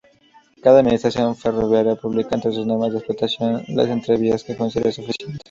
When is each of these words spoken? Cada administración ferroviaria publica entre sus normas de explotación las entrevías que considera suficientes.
Cada 0.63 0.79
administración 0.79 1.35
ferroviaria 1.37 1.95
publica 1.95 2.33
entre 2.33 2.51
sus 2.51 2.65
normas 2.65 2.91
de 2.91 2.97
explotación 2.97 3.63
las 3.67 3.87
entrevías 3.87 4.43
que 4.43 4.57
considera 4.57 4.91
suficientes. 4.91 5.39